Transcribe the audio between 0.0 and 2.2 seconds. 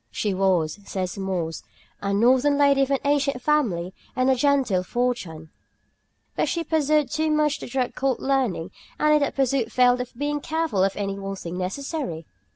She was, says Mores, a